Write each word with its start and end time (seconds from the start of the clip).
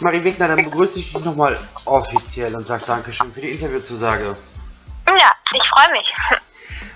Marie 0.00 0.24
Wegner, 0.24 0.48
dann 0.48 0.64
begrüße 0.64 0.98
ich 0.98 1.12
dich 1.12 1.24
nochmal 1.24 1.58
offiziell 1.84 2.54
und 2.54 2.66
sage 2.66 2.84
Dankeschön 2.84 3.30
für 3.32 3.40
die 3.40 3.50
Interviewzusage. 3.50 4.36
Ja, 5.06 5.32
ich 5.52 5.62
freue 5.68 5.92
mich. 5.92 6.12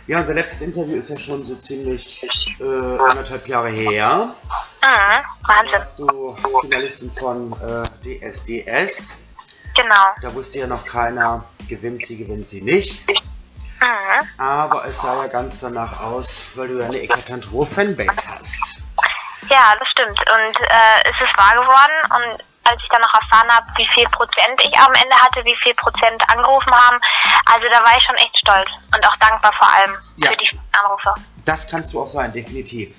Ja, 0.07 0.21
unser 0.21 0.35
letztes 0.35 0.63
Interview 0.63 0.97
ist 0.97 1.11
ja 1.11 1.19
schon 1.19 1.45
so 1.45 1.57
ziemlich 1.57 2.27
äh, 2.61 2.99
anderthalb 3.09 3.47
Jahre 3.49 3.69
her. 3.69 4.35
Mhm, 4.83 5.25
Da 5.47 5.49
Wahnsinn. 5.49 5.73
warst 5.73 5.99
du 5.99 6.37
Finalistin 6.63 7.11
von 7.11 7.53
äh, 7.61 7.83
DSDS. 8.31 9.25
Genau. 9.75 10.05
Da 10.23 10.33
wusste 10.35 10.61
ja 10.61 10.67
noch 10.67 10.85
keiner, 10.87 11.45
gewinnt 11.69 12.03
sie, 12.05 12.17
gewinnt 12.19 12.47
sie 12.49 12.63
nicht. 12.63 13.07
Mhm. 13.09 14.29
Aber 14.39 14.85
es 14.87 15.03
sah 15.03 15.23
ja 15.23 15.29
ganz 15.29 15.61
danach 15.61 16.01
aus, 16.01 16.45
weil 16.55 16.69
du 16.69 16.79
ja 16.79 16.87
eine 16.87 16.99
eklatant 17.01 17.51
hohe 17.51 17.67
Fanbase 17.67 18.29
hast. 18.31 18.83
Ja, 19.51 19.75
das 19.79 19.89
stimmt. 19.89 20.19
Und 20.19 20.61
äh, 20.61 21.03
es 21.05 21.29
ist 21.29 21.37
wahr 21.37 21.55
geworden. 21.55 22.33
Und 22.33 22.45
als 22.71 22.81
ich 22.83 22.89
dann 22.91 23.01
noch 23.01 23.15
erfahren 23.15 23.49
habe, 23.51 23.67
wie 23.77 23.87
viel 23.95 24.09
Prozent 24.11 24.61
ich 24.65 24.77
am 24.79 24.93
Ende 24.95 25.15
hatte, 25.17 25.45
wie 25.45 25.57
viel 25.63 25.75
Prozent 25.75 26.23
angerufen 26.29 26.73
haben, 26.73 26.99
also 27.47 27.67
da 27.71 27.83
war 27.83 27.97
ich 27.97 28.05
schon 28.05 28.17
echt 28.17 28.37
stolz 28.39 28.69
und 28.95 29.07
auch 29.07 29.17
dankbar 29.17 29.53
vor 29.59 29.69
allem 29.69 29.95
Ja. 30.19 30.31
für 30.31 30.37
die 30.37 30.59
Anrufe. 30.73 31.15
Das 31.45 31.69
kannst 31.69 31.95
du 31.95 32.03
auch 32.03 32.07
sein, 32.07 32.33
definitiv. 32.33 32.99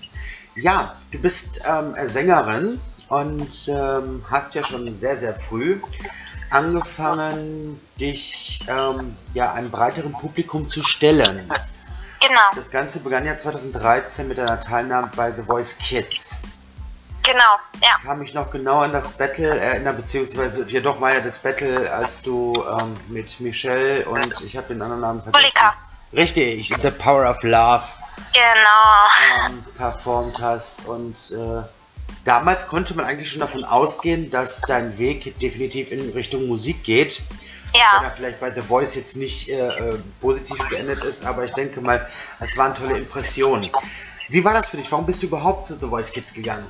Ja, 0.56 0.94
du 1.12 1.20
bist 1.20 1.62
ähm, 1.68 1.94
Sängerin 1.98 2.82
und 3.10 3.68
ähm, 3.70 4.26
hast 4.30 4.56
ja 4.56 4.64
schon 4.64 4.92
sehr, 4.92 5.16
sehr 5.16 5.34
früh 5.34 5.82
angefangen, 6.50 7.80
dich 8.00 8.64
ähm, 8.68 9.18
ja, 9.34 9.52
einem 9.54 9.70
breiteren 9.72 10.14
Publikum 10.14 10.70
zu 10.70 10.82
stellen. 10.84 11.52
Genau, 12.20 12.42
Das 12.56 12.72
Ganze 12.72 13.02
begann 13.02 13.26
ja 13.26 13.36
2013 13.36 14.28
mit 14.28 14.38
deiner 14.38 14.60
Teilnahme 14.60 15.12
bei 15.16 15.32
The 15.32 15.44
Voice 15.44 15.78
Kids. 15.78 16.40
Genau, 17.28 17.84
ja. 17.84 17.96
Ich 18.00 18.04
kann 18.06 18.20
mich 18.20 18.34
noch 18.34 18.50
genau 18.50 18.80
an 18.80 18.92
das 18.92 19.12
Battle 19.12 19.60
erinnern, 19.60 19.96
beziehungsweise, 19.96 20.66
ja 20.72 20.80
doch 20.82 21.00
war 21.02 21.14
ja 21.14 21.20
das 21.20 21.38
Battle, 21.40 21.92
als 21.94 22.22
du 22.24 22.64
ähm, 22.80 22.96
mit 23.10 23.40
Michelle 23.40 24.06
und 24.10 24.42
ich 24.42 24.58
habe 24.58 24.68
den 24.70 24.82
anderen 24.82 25.02
Namen 25.02 25.22
vergessen. 25.22 25.44
Monika. 25.56 25.74
Richtig, 26.14 26.74
The 26.82 26.92
Power 26.92 27.30
of 27.30 27.44
Love 27.44 27.84
Genau. 28.34 29.46
ähm, 29.48 29.64
performt 29.76 30.40
hast. 30.42 30.88
Und 30.88 31.34
äh, 31.34 31.64
damals 32.24 32.68
konnte 32.68 32.96
man 32.96 33.06
eigentlich 33.06 33.30
schon 33.30 33.42
davon 33.42 33.66
ausgehen, 33.66 34.30
dass 34.30 34.62
dein 34.62 34.98
Weg 34.98 35.38
definitiv 35.40 35.92
in 35.92 36.10
Richtung 36.12 36.48
Musik 36.48 36.84
geht. 36.86 37.22
Wenn 37.74 37.82
Ja. 37.82 38.02
er 38.06 38.12
vielleicht 38.12 38.40
bei 38.40 38.50
The 38.54 38.62
Voice 38.62 38.96
jetzt 38.96 39.18
nicht 39.18 39.50
äh, 39.50 39.56
äh, 39.68 40.00
positiv 40.22 40.66
geendet 40.70 41.04
ist, 41.04 41.26
aber 41.26 41.44
ich 41.44 41.52
denke 41.52 41.82
mal, 41.82 42.08
es 42.40 42.58
waren 42.58 42.74
tolle 42.74 42.98
Impressionen. 42.98 43.70
Wie 44.30 44.44
war 44.46 44.54
das 44.54 44.70
für 44.70 44.78
dich? 44.78 44.90
Warum 44.92 45.06
bist 45.06 45.22
du 45.24 45.28
überhaupt 45.28 45.66
zu 45.66 45.74
The 45.76 45.88
Voice 45.88 46.12
Kids 46.14 46.34
gegangen? 46.34 46.66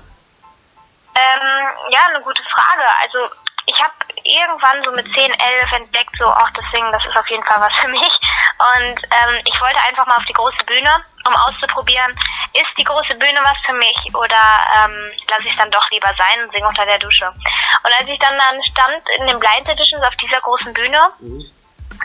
Ähm, 1.17 1.69
ja, 1.89 1.99
eine 2.09 2.21
gute 2.21 2.43
Frage. 2.43 2.85
Also 3.03 3.33
ich 3.65 3.79
habe 3.81 3.93
irgendwann 4.23 4.83
so 4.83 4.91
mit 4.91 5.05
10, 5.13 5.31
11 5.31 5.71
entdeckt, 5.73 6.15
so 6.17 6.25
auch 6.25 6.49
deswegen, 6.55 6.91
das 6.91 7.05
ist 7.05 7.17
auf 7.17 7.29
jeden 7.29 7.43
Fall 7.43 7.59
was 7.59 7.75
für 7.81 7.87
mich. 7.89 8.01
Und 8.01 8.97
ähm, 9.03 9.41
ich 9.45 9.61
wollte 9.61 9.79
einfach 9.87 10.05
mal 10.05 10.17
auf 10.17 10.25
die 10.25 10.33
große 10.33 10.63
Bühne, 10.65 10.89
um 11.25 11.35
auszuprobieren, 11.35 12.11
ist 12.53 12.77
die 12.77 12.83
große 12.83 13.15
Bühne 13.15 13.39
was 13.43 13.57
für 13.65 13.73
mich 13.73 13.97
oder 14.13 14.41
ähm, 14.83 15.11
lasse 15.29 15.43
ich 15.43 15.51
es 15.51 15.57
dann 15.57 15.71
doch 15.71 15.89
lieber 15.91 16.11
sein 16.17 16.43
und 16.43 16.51
singe 16.51 16.67
unter 16.67 16.85
der 16.85 16.97
Dusche. 16.99 17.27
Und 17.27 17.93
als 17.99 18.07
ich 18.07 18.19
dann 18.19 18.33
dann 18.37 18.63
stand 18.63 19.03
in 19.17 19.27
den 19.27 19.39
Blind 19.39 19.67
Editions 19.67 20.05
auf 20.05 20.15
dieser 20.15 20.41
großen 20.41 20.73
Bühne, 20.73 20.99
Mhm. 21.19 21.51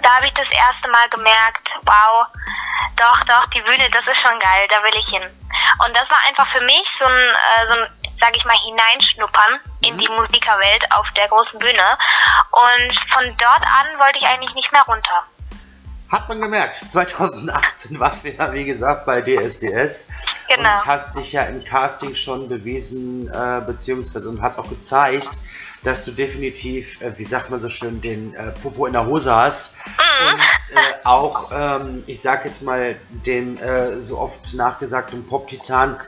Da 0.03 0.17
habe 0.17 0.27
ich 0.27 0.35
das 0.35 0.49
erste 0.51 0.89
Mal 0.89 1.09
gemerkt, 1.11 1.69
wow, 1.85 2.27
doch, 2.97 3.21
doch, 3.25 3.47
die 3.51 3.63
Bühne, 3.63 3.89
das 3.91 4.07
ist 4.07 4.21
schon 4.23 4.39
geil, 4.39 4.67
da 4.69 4.83
will 4.83 4.99
ich 4.99 5.09
hin. 5.09 5.23
Und 5.85 5.97
das 5.97 6.09
war 6.11 6.19
einfach 6.29 6.51
für 6.53 6.61
mich 6.61 6.85
so 6.99 7.07
ein, 7.07 7.13
äh, 7.13 7.69
so 7.69 7.75
ein 7.75 7.89
sag 8.23 8.37
ich 8.37 8.45
mal, 8.45 8.57
hineinschnuppern 8.57 9.61
in 9.81 9.99
die 9.99 10.09
Musikerwelt 10.09 10.85
auf 10.93 11.07
der 11.17 11.29
großen 11.29 11.59
Bühne. 11.59 11.99
Und 12.53 12.95
von 13.13 13.37
dort 13.37 13.67
an 13.67 13.99
wollte 13.99 14.19
ich 14.19 14.27
eigentlich 14.27 14.55
nicht 14.55 14.71
mehr 14.71 14.83
runter. 14.83 15.25
Hat 16.13 16.29
man 16.29 16.43
gemerkt, 16.43 16.75
2018 16.75 17.99
warst 17.99 18.27
du 18.27 18.31
ja, 18.33 18.53
wie 18.53 18.67
gesagt, 18.67 19.07
bei 19.07 19.23
DSDS 19.23 20.07
Genau. 20.55 20.69
und 20.71 20.87
hast 20.87 21.17
dich 21.17 21.33
ja 21.33 21.45
im 21.45 21.65
Casting 21.65 22.15
schon 22.15 22.51
bewiesen, 22.51 23.29
äh, 23.29 23.63
beziehungsweise 23.67 24.29
und 24.29 24.43
hast 24.43 24.59
auch 24.59 24.69
gezeigt, 24.69 25.31
dass 25.85 26.05
du 26.05 26.11
definitiv, 26.13 27.01
äh, 27.01 27.19
wie 27.19 27.25
sagt 27.25 27.49
man 27.49 27.59
so 27.59 27.71
schön, 27.71 28.03
den 28.03 28.35
äh, 28.35 28.53
Popo 28.53 28.85
in 28.85 28.93
der 28.93 29.07
Hose 29.07 29.35
hast 29.35 29.73
Mhm. 29.87 30.35
und 30.35 30.41
äh, 30.77 30.95
auch, 31.05 31.51
ähm, 31.51 32.05
ich 32.07 32.21
sag 32.21 32.45
jetzt 32.45 32.63
mal, 32.63 32.95
dem 33.27 33.57
äh, 33.57 33.99
so 33.99 34.19
oft 34.19 34.53
nachgesagten 34.53 35.25
Pop-Titan 35.25 35.99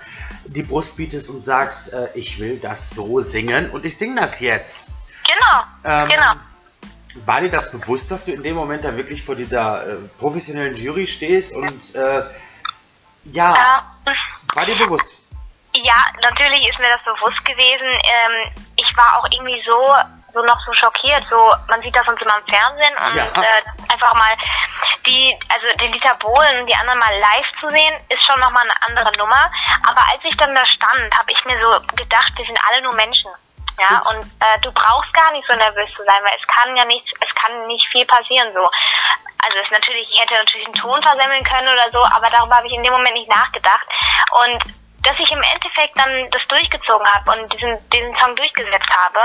die 0.47 0.65
Brust 0.65 0.98
bietest 0.98 1.31
und 1.31 1.42
sagst, 1.42 1.94
äh, 1.94 2.09
ich 2.12 2.38
will 2.41 2.59
das 2.59 2.91
so 2.91 3.21
singen 3.21 3.71
und 3.71 3.86
ich 3.86 3.97
singe 3.97 4.21
das 4.21 4.41
jetzt. 4.41 4.84
Genau, 5.26 5.62
Ähm, 5.84 6.10
genau. 6.10 6.32
War 7.17 7.41
dir 7.41 7.51
das 7.51 7.71
bewusst, 7.71 8.11
dass 8.11 8.25
du 8.27 8.33
in 8.33 8.43
dem 8.43 8.57
Moment 8.57 8.85
da 8.85 8.97
wirklich 8.97 9.23
vor 9.23 9.37
dieser 9.37 9.87
äh, 9.87 9.97
professionellen 10.19 10.75
Jury 10.75 11.07
stehst 11.07 11.55
und 11.55 11.95
äh, 11.95 12.25
ja, 13.33 13.55
Ja. 13.55 13.85
war 14.55 14.67
dir 14.67 14.77
bewusst? 14.77 15.19
Ja, 15.75 15.95
natürlich 16.23 16.69
ist 16.69 16.79
mir 16.79 16.89
das 16.91 17.03
bewusst 17.05 17.45
gewesen. 17.45 17.87
Ähm, 17.87 18.53
ich 18.77 18.97
war 18.97 19.19
auch 19.19 19.27
irgendwie 19.31 19.61
so, 19.67 19.95
so 20.33 20.45
noch 20.45 20.59
so 20.67 20.73
schockiert. 20.75 21.25
So, 21.29 21.53
man 21.69 21.81
sieht 21.83 21.95
das 21.97 22.07
uns 22.07 22.21
immer 22.21 22.37
im 22.39 22.47
Fernsehen 22.47 22.95
und 22.97 23.17
Ja. 23.17 23.43
äh, 23.43 23.93
einfach 23.93 24.15
mal 24.15 24.37
die, 25.07 25.37
also 25.49 25.77
den 25.79 25.93
Dieter 25.93 26.15
Bohlen 26.17 26.61
und 26.61 26.67
die 26.67 26.75
anderen 26.75 26.99
mal 26.99 27.13
live 27.19 27.47
zu 27.61 27.69
sehen, 27.71 27.95
ist 28.09 28.25
schon 28.25 28.41
nochmal 28.41 28.63
eine 28.65 28.99
andere 28.99 29.17
Nummer. 29.19 29.51
Aber 29.87 30.01
als 30.13 30.23
ich 30.25 30.37
dann 30.37 30.55
da 30.55 30.65
stand, 30.67 31.19
habe 31.19 31.31
ich 31.33 31.45
mir 31.45 31.59
so 31.61 31.81
gedacht, 31.97 32.33
wir 32.37 32.47
sind 32.47 32.59
alle 32.71 32.83
nur 32.83 32.95
Menschen. 32.95 33.31
Ja, 33.79 34.01
und 34.11 34.23
äh, 34.23 34.59
du 34.62 34.71
brauchst 34.73 35.12
gar 35.12 35.33
nicht 35.33 35.47
so 35.49 35.55
nervös 35.57 35.91
zu 35.97 36.05
sein, 36.05 36.23
weil 36.23 36.39
es 36.39 36.47
kann 36.47 36.77
ja 36.77 36.85
nichts, 36.85 37.11
es 37.21 37.35
kann 37.35 37.67
nicht 37.67 37.87
viel 37.89 38.07
passieren 38.07 38.53
so. 38.55 38.62
Also 39.45 39.59
es 39.59 39.65
ist 39.65 39.73
natürlich, 39.73 40.09
ich 40.11 40.21
hätte 40.21 40.35
natürlich 40.35 40.67
einen 40.67 40.75
Ton 40.75 41.03
versemmeln 41.03 41.45
können 41.45 41.69
oder 41.69 41.91
so, 41.93 42.03
aber 42.05 42.31
darüber 42.31 42.57
habe 42.57 42.67
ich 42.67 42.73
in 42.73 42.83
dem 42.83 42.93
Moment 42.93 43.15
nicht 43.15 43.29
nachgedacht. 43.29 43.87
Und 44.45 44.63
dass 45.03 45.19
ich 45.19 45.31
im 45.31 45.43
Endeffekt 45.43 45.99
dann 45.99 46.31
das 46.31 46.41
durchgezogen 46.49 47.07
habe 47.13 47.31
und 47.33 47.53
diesen, 47.53 47.77
diesen 47.91 48.17
Song 48.19 48.34
durchgesetzt 48.37 48.91
habe, 48.91 49.21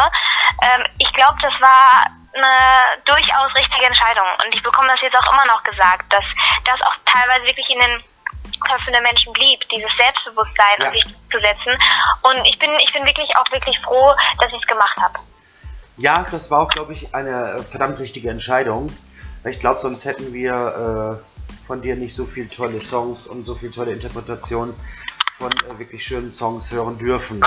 ähm, 0.61 0.85
ich 0.97 1.11
glaube, 1.13 1.37
das 1.41 1.53
war 1.61 2.05
eine 2.33 3.01
durchaus 3.05 3.55
richtige 3.55 3.85
Entscheidung. 3.85 4.27
Und 4.43 4.53
ich 4.53 4.61
bekomme 4.61 4.89
das 4.89 5.01
jetzt 5.01 5.17
auch 5.17 5.31
immer 5.31 5.45
noch 5.45 5.63
gesagt, 5.63 6.11
dass 6.11 6.25
das 6.65 6.81
auch 6.81 6.95
teilweise 7.05 7.43
wirklich 7.43 7.69
in 7.69 7.79
den 7.79 8.03
Der 8.91 9.01
Menschen 9.01 9.31
blieb, 9.33 9.59
dieses 9.69 9.89
Selbstbewusstsein 9.97 10.79
Ja. 10.79 10.91
sich 10.91 11.03
zu 11.03 11.39
setzen. 11.39 11.77
Und 12.23 12.45
ich 12.45 12.57
bin, 12.57 12.71
ich 12.83 12.91
bin 12.91 13.05
wirklich 13.05 13.29
auch 13.37 13.51
wirklich 13.51 13.79
froh, 13.79 14.13
dass 14.39 14.51
ich 14.51 14.59
es 14.59 14.67
gemacht 14.67 14.97
habe. 14.99 15.13
Ja, 15.97 16.25
das 16.31 16.49
war 16.49 16.61
auch, 16.61 16.69
glaube 16.69 16.91
ich, 16.91 17.13
eine 17.13 17.61
verdammt 17.61 17.99
richtige 17.99 18.29
Entscheidung. 18.29 18.91
Ich 19.43 19.59
glaube, 19.59 19.79
sonst 19.79 20.05
hätten 20.05 20.33
wir 20.33 21.19
äh, 21.21 21.63
von 21.63 21.81
dir 21.81 21.95
nicht 21.95 22.15
so 22.15 22.25
viele 22.25 22.49
tolle 22.49 22.79
Songs 22.79 23.27
und 23.27 23.43
so 23.43 23.53
viele 23.53 23.71
tolle 23.71 23.91
Interpretationen 23.91 24.73
von 25.37 25.51
äh, 25.51 25.79
wirklich 25.79 26.03
schönen 26.03 26.29
Songs 26.29 26.71
hören 26.71 26.97
dürfen. 26.97 27.43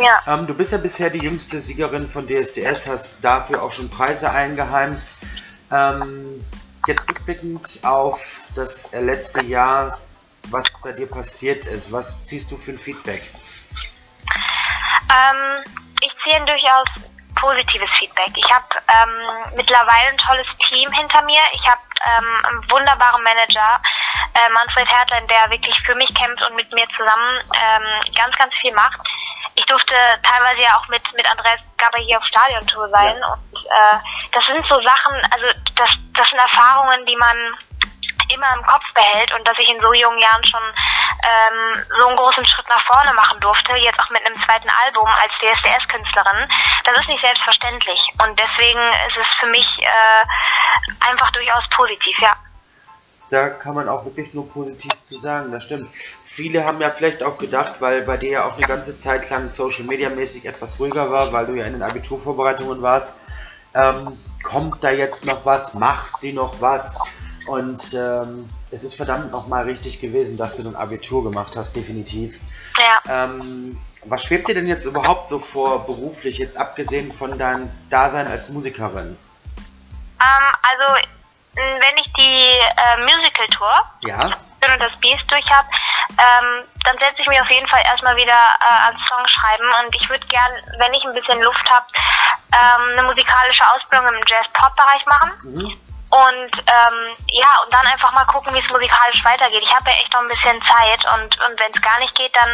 Ja. 0.00 0.22
Ähm, 0.26 0.46
du 0.46 0.54
bist 0.54 0.72
ja 0.72 0.78
bisher 0.78 1.10
die 1.10 1.20
jüngste 1.20 1.60
Siegerin 1.60 2.06
von 2.06 2.26
DSDS, 2.26 2.86
hast 2.86 3.24
dafür 3.24 3.62
auch 3.62 3.72
schon 3.72 3.90
Preise 3.90 4.30
eingeheimst. 4.30 5.18
Ähm, 5.72 6.44
jetzt 6.86 7.08
rückblickend 7.08 7.80
auf 7.82 8.42
das 8.54 8.90
letzte 8.92 9.42
Jahr, 9.42 9.98
was 10.50 10.72
bei 10.82 10.92
dir 10.92 11.08
passiert 11.08 11.66
ist, 11.66 11.92
was 11.92 12.26
ziehst 12.26 12.50
du 12.50 12.56
für 12.56 12.72
ein 12.72 12.78
Feedback? 12.78 13.22
Ähm, 15.10 15.64
ich 16.00 16.12
ziehe 16.22 16.36
ein 16.36 16.46
durchaus 16.46 16.88
positives 17.40 17.90
Feedback. 17.98 18.32
Ich 18.36 18.50
habe 18.50 18.66
ähm, 18.88 19.54
mittlerweile 19.56 20.10
ein 20.10 20.18
tolles 20.18 20.46
Team 20.68 20.90
hinter 20.92 21.22
mir. 21.22 21.40
Ich 21.52 21.66
habe 21.66 21.80
ähm, 22.04 22.46
einen 22.46 22.70
wunderbaren 22.70 23.22
Manager, 23.22 23.80
äh, 24.34 24.52
Manfred 24.52 24.88
Hertlein, 24.88 25.26
der 25.28 25.50
wirklich 25.50 25.78
für 25.82 25.94
mich 25.94 26.12
kämpft 26.14 26.42
und 26.48 26.56
mit 26.56 26.70
mir 26.72 26.86
zusammen 26.96 27.40
ähm, 27.54 28.14
ganz, 28.14 28.36
ganz 28.36 28.54
viel 28.54 28.74
macht. 28.74 28.98
Ich 29.54 29.64
durfte 29.66 29.94
teilweise 30.22 30.62
ja 30.62 30.76
auch 30.76 30.88
mit, 30.88 31.02
mit 31.14 31.28
Andreas 31.30 31.60
Gabber 31.76 31.98
hier 31.98 32.18
auf 32.18 32.24
Stadiontour 32.26 32.88
sein 32.90 33.16
und 33.16 33.56
äh, 33.64 33.98
das 34.32 34.44
sind 34.46 34.64
so 34.68 34.80
Sachen, 34.80 35.14
also 35.32 35.46
das, 35.74 35.90
das 36.14 36.28
sind 36.28 36.38
Erfahrungen, 36.38 37.04
die 37.06 37.16
man 37.16 37.36
immer 38.38 38.54
im 38.54 38.62
Kopf 38.62 38.86
behält 38.94 39.34
und 39.34 39.46
dass 39.46 39.58
ich 39.58 39.68
in 39.68 39.80
so 39.80 39.92
jungen 39.92 40.18
Jahren 40.18 40.44
schon 40.44 40.62
ähm, 40.62 41.84
so 41.98 42.06
einen 42.06 42.16
großen 42.16 42.46
Schritt 42.46 42.68
nach 42.68 42.84
vorne 42.86 43.12
machen 43.14 43.40
durfte, 43.40 43.74
jetzt 43.76 43.98
auch 43.98 44.10
mit 44.10 44.24
einem 44.24 44.38
zweiten 44.46 44.70
Album 44.86 45.08
als 45.10 45.32
DSDS-Künstlerin, 45.42 46.48
das 46.84 47.00
ist 47.00 47.08
nicht 47.08 47.22
selbstverständlich. 47.22 47.98
Und 48.22 48.38
deswegen 48.38 48.80
ist 49.10 49.18
es 49.18 49.28
für 49.40 49.46
mich 49.46 49.66
äh, 49.82 51.10
einfach 51.10 51.30
durchaus 51.30 51.64
positiv, 51.74 52.16
ja. 52.20 52.32
Da 53.30 53.50
kann 53.50 53.74
man 53.74 53.90
auch 53.90 54.06
wirklich 54.06 54.32
nur 54.32 54.48
positiv 54.48 54.92
zu 55.02 55.18
sagen, 55.18 55.52
das 55.52 55.64
stimmt. 55.64 55.86
Viele 55.90 56.64
haben 56.64 56.80
ja 56.80 56.88
vielleicht 56.88 57.22
auch 57.22 57.36
gedacht, 57.36 57.82
weil 57.82 58.00
bei 58.02 58.16
dir 58.16 58.30
ja 58.30 58.44
auch 58.46 58.56
eine 58.56 58.66
ganze 58.66 58.96
Zeit 58.96 59.28
lang 59.28 59.48
Social 59.48 59.84
Media 59.84 60.08
mäßig 60.08 60.46
etwas 60.46 60.80
ruhiger 60.80 61.10
war, 61.10 61.30
weil 61.30 61.44
du 61.44 61.52
ja 61.52 61.66
in 61.66 61.74
den 61.74 61.82
Abiturvorbereitungen 61.82 62.80
warst, 62.80 63.16
ähm, 63.74 64.18
kommt 64.42 64.82
da 64.82 64.90
jetzt 64.90 65.26
noch 65.26 65.44
was, 65.44 65.74
macht 65.74 66.18
sie 66.18 66.32
noch 66.32 66.62
was? 66.62 66.98
Und 67.48 67.94
ähm, 67.94 68.48
es 68.70 68.84
ist 68.84 68.94
verdammt 68.94 69.32
nochmal 69.32 69.64
richtig 69.64 70.00
gewesen, 70.00 70.36
dass 70.36 70.56
du 70.56 70.68
ein 70.68 70.76
Abitur 70.76 71.24
gemacht 71.24 71.56
hast, 71.56 71.74
definitiv. 71.76 72.38
Ja. 72.76 73.24
Ähm, 73.24 73.80
was 74.04 74.24
schwebt 74.24 74.48
dir 74.48 74.54
denn 74.54 74.66
jetzt 74.66 74.84
überhaupt 74.84 75.26
so 75.26 75.38
vor 75.38 75.86
beruflich, 75.86 76.36
jetzt 76.38 76.58
abgesehen 76.58 77.10
von 77.10 77.38
deinem 77.38 77.70
Dasein 77.88 78.26
als 78.26 78.50
Musikerin? 78.50 79.16
Ähm, 80.20 80.46
also, 80.62 81.06
wenn 81.54 81.96
ich 81.96 82.12
die 82.18 82.58
äh, 82.76 83.00
Musical-Tour 83.00 83.72
Ja? 84.02 84.28
Schön 84.28 84.72
und 84.72 84.80
das 84.80 84.92
Biest 85.00 85.24
durch 85.28 85.48
habe, 85.50 85.68
ähm, 86.10 86.64
dann 86.84 86.98
setze 86.98 87.22
ich 87.22 87.28
mich 87.28 87.40
auf 87.40 87.50
jeden 87.50 87.68
Fall 87.68 87.80
erstmal 87.84 88.16
wieder 88.16 88.32
äh, 88.32 88.86
ans 88.88 89.00
Song 89.08 89.26
schreiben 89.26 89.64
und 89.84 89.96
ich 89.96 90.08
würde 90.10 90.26
gern, 90.26 90.52
wenn 90.78 90.92
ich 90.92 91.04
ein 91.04 91.14
bisschen 91.14 91.40
Luft 91.40 91.70
habe, 91.70 91.86
ähm, 92.52 92.98
eine 92.98 93.02
musikalische 93.04 93.64
Ausbildung 93.74 94.08
im 94.08 94.26
Jazz-Pop-Bereich 94.26 95.06
machen. 95.06 95.30
Mhm. 95.44 95.87
Und 96.08 96.52
ähm, 96.64 96.98
ja, 97.28 97.48
und 97.64 97.72
dann 97.72 97.86
einfach 97.86 98.12
mal 98.12 98.24
gucken, 98.24 98.54
wie 98.54 98.64
es 98.64 98.70
musikalisch 98.70 99.22
weitergeht. 99.24 99.62
Ich 99.62 99.74
habe 99.74 99.90
ja 99.90 99.96
echt 99.96 100.12
noch 100.12 100.22
ein 100.22 100.28
bisschen 100.28 100.60
Zeit 100.64 101.04
und, 101.14 101.30
und 101.44 101.60
wenn 101.60 101.72
es 101.74 101.82
gar 101.82 101.98
nicht 101.98 102.14
geht, 102.14 102.34
dann 102.34 102.50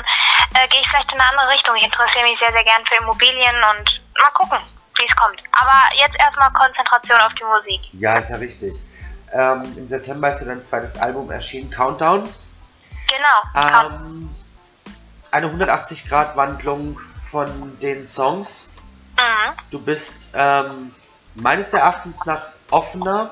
äh, 0.54 0.66
gehe 0.68 0.80
ich 0.80 0.88
vielleicht 0.88 1.12
in 1.12 1.20
eine 1.20 1.30
andere 1.30 1.50
Richtung. 1.54 1.76
Ich 1.76 1.84
interessiere 1.84 2.24
mich 2.24 2.38
sehr, 2.40 2.52
sehr 2.52 2.64
gern 2.64 2.84
für 2.86 2.96
Immobilien 2.96 3.54
und 3.70 3.86
mal 4.18 4.30
gucken, 4.34 4.58
wie 4.98 5.06
es 5.06 5.14
kommt. 5.14 5.38
Aber 5.52 5.78
jetzt 5.96 6.16
erstmal 6.18 6.50
Konzentration 6.52 7.20
auf 7.20 7.34
die 7.34 7.44
Musik. 7.44 7.80
Ja, 7.92 8.18
ist 8.18 8.30
ja 8.30 8.36
richtig. 8.36 8.74
Ähm, 9.32 9.72
Im 9.76 9.88
September 9.88 10.28
ist 10.28 10.40
ja 10.40 10.46
dein 10.46 10.62
zweites 10.62 10.96
Album 10.96 11.30
erschienen, 11.30 11.70
Countdown. 11.70 12.28
Genau. 13.08 13.38
Ähm, 13.54 14.34
eine 15.30 15.46
180-Grad-Wandlung 15.46 16.98
von 17.20 17.78
den 17.80 18.06
Songs. 18.06 18.74
Mhm. 19.16 19.56
Du 19.70 19.80
bist 19.80 20.30
ähm, 20.34 20.94
meines 21.34 21.72
Erachtens 21.72 22.24
nach 22.26 22.46
offener. 22.70 23.30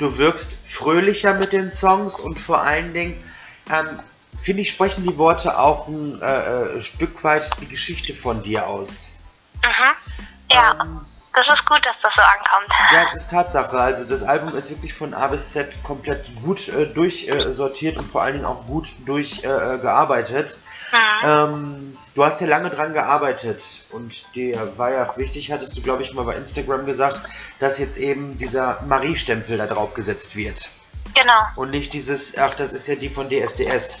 Du 0.00 0.16
wirkst 0.16 0.56
fröhlicher 0.62 1.34
mit 1.34 1.52
den 1.52 1.70
Songs 1.70 2.20
und 2.20 2.40
vor 2.40 2.62
allen 2.62 2.94
Dingen, 2.94 3.22
ähm, 3.70 4.00
finde 4.34 4.62
ich, 4.62 4.70
sprechen 4.70 5.04
die 5.04 5.18
Worte 5.18 5.58
auch 5.58 5.88
ein 5.88 6.20
äh, 6.22 6.76
äh, 6.76 6.80
Stück 6.80 7.22
weit 7.22 7.50
die 7.60 7.68
Geschichte 7.68 8.14
von 8.14 8.42
dir 8.42 8.66
aus. 8.66 9.16
Mhm. 9.62 10.50
Ja, 10.50 10.78
Ähm, 10.80 11.00
das 11.34 11.46
ist 11.46 11.64
gut, 11.66 11.84
dass 11.84 11.94
das 12.02 12.12
so 12.14 12.22
ankommt. 12.22 12.68
Ja, 12.92 13.02
es 13.02 13.14
ist 13.14 13.30
Tatsache. 13.30 13.78
Also 13.78 14.06
das 14.08 14.22
Album 14.22 14.54
ist 14.54 14.70
wirklich 14.70 14.92
von 14.94 15.14
A 15.14 15.28
bis 15.28 15.52
Z 15.52 15.82
komplett 15.84 16.32
gut 16.42 16.68
äh, 16.68 16.86
durchsortiert 16.86 17.96
und 17.96 18.06
vor 18.06 18.22
allen 18.22 18.34
Dingen 18.34 18.46
auch 18.46 18.66
gut 18.66 18.88
durchgearbeitet. 19.06 20.58
Äh. 20.92 20.96
Mhm. 20.96 20.98
ähm, 21.22 21.96
du 22.16 22.24
hast 22.24 22.40
ja 22.40 22.48
lange 22.48 22.68
dran 22.68 22.92
gearbeitet 22.92 23.62
und 23.90 24.34
dir 24.34 24.76
war 24.76 24.90
ja 24.90 25.16
wichtig, 25.16 25.52
hattest 25.52 25.78
du 25.78 25.82
glaube 25.82 26.02
ich 26.02 26.14
mal 26.14 26.24
bei 26.24 26.34
Instagram 26.34 26.84
gesagt, 26.84 27.22
dass 27.60 27.78
jetzt 27.78 27.96
eben 27.96 28.36
dieser 28.38 28.80
Marie-Stempel 28.82 29.56
da 29.56 29.66
drauf 29.66 29.94
gesetzt 29.94 30.34
wird. 30.34 30.70
Genau, 31.14 31.32
Und 31.56 31.70
nicht 31.70 31.92
dieses, 31.92 32.36
ach, 32.38 32.54
das 32.54 32.72
ist 32.72 32.88
ja 32.88 32.94
die 32.96 33.08
von 33.08 33.28
DSDS. 33.28 33.98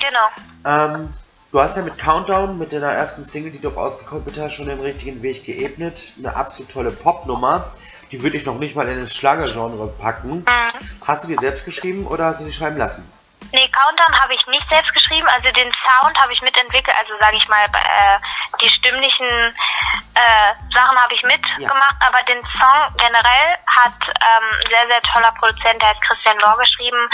genau. 0.00 0.26
Ähm, 0.64 1.12
du 1.52 1.60
hast 1.60 1.76
ja 1.76 1.82
mit 1.82 1.98
Countdown, 1.98 2.58
mit 2.58 2.72
deiner 2.72 2.92
ersten 2.92 3.22
Single, 3.22 3.52
die 3.52 3.60
du 3.60 3.70
auch 3.70 3.76
ausgekoppelt 3.76 4.38
hast, 4.38 4.54
schon 4.54 4.66
den 4.66 4.80
richtigen 4.80 5.22
Weg 5.22 5.44
geebnet. 5.44 6.12
Eine 6.18 6.36
absolut 6.36 6.70
tolle 6.70 6.90
Popnummer. 6.90 7.68
Die 8.12 8.22
würde 8.22 8.36
ich 8.36 8.46
noch 8.46 8.58
nicht 8.58 8.76
mal 8.76 8.88
in 8.88 8.98
das 8.98 9.14
Schlagergenre 9.14 9.88
packen. 9.88 10.40
Mhm. 10.40 10.46
Hast 11.06 11.24
du 11.24 11.28
die 11.28 11.36
selbst 11.36 11.64
geschrieben 11.64 12.06
oder 12.06 12.26
hast 12.26 12.40
du 12.40 12.44
die 12.44 12.52
schreiben 12.52 12.76
lassen? 12.76 13.10
Nee, 13.52 13.68
Countdown 13.68 14.20
habe 14.20 14.34
ich 14.34 14.46
nicht 14.46 14.66
selbst 14.70 14.92
geschrieben, 14.92 15.26
also 15.26 15.50
den 15.52 15.72
Sound 15.72 16.16
habe 16.18 16.32
ich 16.32 16.40
mitentwickelt, 16.42 16.94
also 17.00 17.14
sage 17.18 17.36
ich 17.36 17.48
mal, 17.48 17.64
äh, 17.64 18.18
die 18.62 18.68
stimmlichen 18.70 19.54
äh, 20.14 20.52
Sachen 20.74 20.98
habe 21.00 21.14
ich 21.14 21.22
mitgemacht, 21.22 21.96
aber 22.06 22.22
den 22.24 22.42
Song 22.58 22.94
generell 22.96 23.56
hat 23.66 23.98
ähm, 24.06 24.46
ein 24.60 24.68
sehr, 24.68 24.86
sehr 24.88 25.02
toller 25.12 25.32
Produzent, 25.32 25.80
der 25.80 25.88
heißt 25.90 26.02
Christian 26.02 26.38
Lohr 26.38 26.56
geschrieben 26.58 27.08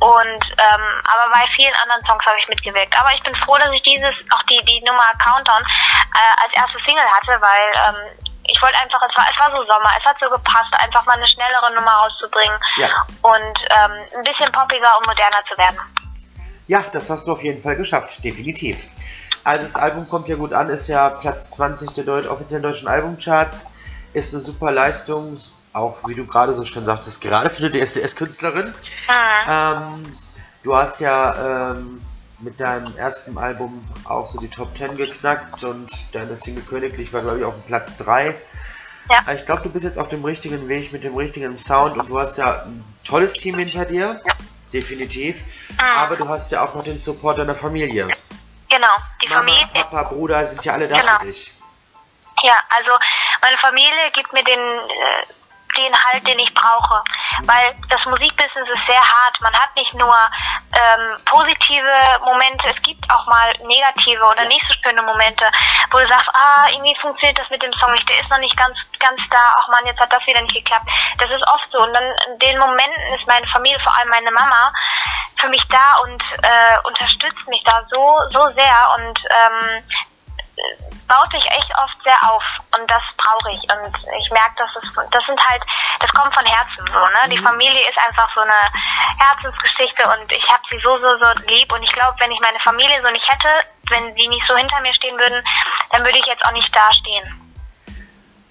und 0.00 0.42
ähm, 0.56 0.84
aber 1.04 1.32
bei 1.32 1.46
vielen 1.54 1.74
anderen 1.82 2.04
Songs 2.06 2.24
habe 2.24 2.38
ich 2.38 2.48
mitgewirkt. 2.48 2.94
Aber 2.98 3.12
ich 3.14 3.22
bin 3.22 3.34
froh, 3.36 3.58
dass 3.58 3.70
ich 3.72 3.82
dieses, 3.82 4.14
auch 4.30 4.42
die, 4.44 4.64
die 4.64 4.80
Nummer 4.86 5.06
Countdown 5.18 5.62
äh, 5.62 6.42
als 6.44 6.52
erste 6.54 6.78
Single 6.86 7.04
hatte, 7.10 7.40
weil 7.40 7.66
ähm, 7.88 8.28
ich 8.48 8.60
wollte 8.62 8.78
einfach, 8.78 9.00
es 9.08 9.16
war, 9.16 9.26
es 9.30 9.38
war 9.38 9.50
so 9.56 9.66
Sommer, 9.66 9.90
es 9.98 10.04
hat 10.04 10.16
so 10.20 10.30
gepasst, 10.30 10.72
einfach 10.72 11.04
mal 11.04 11.16
eine 11.16 11.28
schnellere 11.28 11.74
Nummer 11.74 11.90
rauszubringen 11.90 12.58
Ja. 12.76 12.88
und 13.22 13.58
ähm, 13.70 13.92
ein 14.16 14.24
bisschen 14.24 14.50
poppiger 14.52 14.96
und 14.98 15.06
moderner 15.06 15.42
zu 15.50 15.56
werden. 15.58 15.78
Ja, 16.66 16.82
das 16.92 17.10
hast 17.10 17.26
du 17.26 17.32
auf 17.32 17.42
jeden 17.42 17.60
Fall 17.60 17.76
geschafft, 17.76 18.24
definitiv. 18.24 18.84
Also 19.44 19.62
das 19.62 19.76
Album 19.76 20.08
kommt 20.08 20.28
ja 20.28 20.36
gut 20.36 20.52
an, 20.52 20.68
ist 20.68 20.88
ja 20.88 21.08
Platz 21.08 21.52
20 21.52 21.92
der 21.92 22.04
Deut 22.04 22.26
offiziellen 22.26 22.62
deutschen 22.62 22.88
Albumcharts, 22.88 23.66
ist 24.12 24.34
eine 24.34 24.42
super 24.42 24.72
Leistung, 24.72 25.38
auch 25.72 26.08
wie 26.08 26.14
du 26.14 26.26
gerade 26.26 26.52
so 26.52 26.64
schön 26.64 26.84
sagtest, 26.84 27.20
gerade 27.20 27.50
für 27.50 27.64
eine 27.64 27.70
DSDS-Künstlerin. 27.70 28.66
Mhm. 28.66 29.48
Ähm, 29.48 30.12
du 30.62 30.76
hast 30.76 31.00
ja 31.00 31.70
ähm, 31.72 32.00
mit 32.40 32.60
deinem 32.60 32.94
ersten 32.96 33.36
Album 33.38 33.84
auch 34.04 34.26
so 34.26 34.38
die 34.38 34.48
Top 34.48 34.76
10 34.76 34.96
geknackt 34.96 35.64
und 35.64 36.14
deine 36.14 36.36
Single 36.36 36.62
Königlich 36.62 37.12
war, 37.12 37.22
glaube 37.22 37.38
ich, 37.38 37.44
auf 37.44 37.54
dem 37.54 37.64
Platz 37.64 37.96
3. 37.96 38.36
Ja. 39.10 39.32
Ich 39.34 39.46
glaube, 39.46 39.62
du 39.62 39.70
bist 39.70 39.84
jetzt 39.84 39.98
auf 39.98 40.08
dem 40.08 40.24
richtigen 40.24 40.68
Weg 40.68 40.92
mit 40.92 41.04
dem 41.04 41.16
richtigen 41.16 41.56
Sound 41.56 41.96
und 41.96 42.10
du 42.10 42.18
hast 42.18 42.36
ja 42.36 42.64
ein 42.64 42.84
tolles 43.04 43.32
Team 43.34 43.58
hinter 43.58 43.86
dir, 43.86 44.20
definitiv. 44.72 45.44
Aber 45.96 46.16
du 46.16 46.28
hast 46.28 46.52
ja 46.52 46.62
auch 46.62 46.74
noch 46.74 46.82
den 46.82 46.98
Support 46.98 47.38
deiner 47.38 47.54
Familie. 47.54 48.08
Genau, 48.78 48.94
die 49.22 49.28
Mama, 49.28 49.40
Familie, 49.40 49.66
Papa, 49.72 50.02
Bruder 50.04 50.44
sind 50.44 50.64
ja 50.64 50.74
alle 50.74 50.86
da 50.86 51.00
Genau. 51.00 51.18
für 51.18 51.26
dich. 51.26 51.52
ja, 52.44 52.54
also 52.76 52.92
meine 53.42 53.56
Familie 53.58 54.10
gibt 54.12 54.32
mir 54.32 54.44
den, 54.44 54.60
äh, 54.60 55.26
den 55.78 55.94
Halt, 55.94 56.26
den 56.26 56.38
ich 56.38 56.52
brauche. 56.54 57.02
Weil 57.44 57.74
das 57.88 58.04
Musikbusiness 58.04 58.68
ist 58.68 58.86
sehr 58.86 59.00
hart. 59.00 59.40
Man 59.40 59.54
hat 59.54 59.74
nicht 59.76 59.94
nur 59.94 60.14
ähm, 60.72 61.16
positive 61.24 61.94
Momente, 62.24 62.66
es 62.68 62.82
gibt 62.82 63.02
auch 63.10 63.26
mal 63.26 63.52
negative 63.64 64.22
oder 64.22 64.44
nicht 64.46 64.64
so 64.68 64.74
schöne 64.82 65.02
Momente, 65.02 65.44
wo 65.90 65.98
du 65.98 66.08
sagst, 66.08 66.28
ah, 66.34 66.68
irgendwie 66.70 66.96
funktioniert 67.00 67.38
das 67.38 67.48
mit 67.50 67.62
dem 67.62 67.72
Song 67.74 67.92
nicht, 67.92 68.08
der 68.08 68.20
ist 68.20 68.30
noch 68.30 68.38
nicht 68.38 68.56
ganz, 68.56 68.76
ganz 68.98 69.20
da, 69.30 69.54
ach 69.58 69.68
man, 69.68 69.86
jetzt 69.86 70.00
hat 70.00 70.12
das 70.12 70.26
wieder 70.26 70.42
nicht 70.42 70.54
geklappt. 70.54 70.88
Das 71.18 71.30
ist 71.30 71.42
oft 71.42 71.68
so. 71.70 71.82
Und 71.82 71.94
dann 71.94 72.04
in 72.26 72.38
den 72.38 72.58
Momenten 72.58 73.14
ist 73.14 73.26
meine 73.26 73.46
Familie, 73.48 73.80
vor 73.80 73.94
allem 73.96 74.08
meine 74.08 74.30
Mama, 74.30 74.72
für 75.40 75.48
mich 75.48 75.62
da 75.68 75.98
und 76.02 76.22
äh, 76.42 76.86
unterstützt 76.86 77.46
mich 77.46 77.62
da 77.64 77.82
so, 77.90 78.18
so 78.30 78.50
sehr 78.54 78.96
und 78.96 79.18
ähm, 79.24 79.84
baut 81.06 81.32
mich 81.32 81.44
echt 81.46 81.70
oft 81.82 81.96
sehr 82.04 82.18
auf 82.30 82.42
und 82.78 82.88
das 82.90 83.02
brauche 83.16 83.50
ich 83.50 83.62
und 83.64 83.94
ich 84.20 84.30
merke, 84.30 84.54
dass 84.56 84.70
es 84.76 84.88
das 85.10 85.24
sind 85.26 85.40
halt 85.48 85.62
das 86.00 86.10
kommt 86.12 86.34
von 86.34 86.44
Herzen 86.44 86.84
so 86.86 87.00
ne? 87.00 87.32
Die 87.32 87.38
Familie 87.38 87.80
ist 87.88 87.98
einfach 88.06 88.28
so 88.34 88.40
eine 88.40 88.60
Herzensgeschichte 89.18 90.04
und 90.04 90.30
ich 90.30 90.46
habe 90.48 90.62
sie 90.70 90.78
so 90.82 90.98
so 90.98 91.10
so 91.18 91.46
lieb 91.46 91.72
und 91.72 91.82
ich 91.82 91.92
glaube 91.92 92.16
wenn 92.18 92.30
ich 92.30 92.40
meine 92.40 92.60
Familie 92.60 93.00
so 93.02 93.10
nicht 93.10 93.28
hätte 93.28 93.48
wenn 93.88 94.14
sie 94.14 94.28
nicht 94.28 94.46
so 94.46 94.56
hinter 94.56 94.80
mir 94.82 94.94
stehen 94.94 95.18
würden 95.18 95.42
dann 95.92 96.04
würde 96.04 96.18
ich 96.18 96.26
jetzt 96.26 96.44
auch 96.44 96.52
nicht 96.52 96.74
da 96.74 96.92
stehen 96.92 97.24